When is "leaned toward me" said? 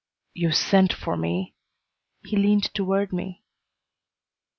2.35-3.43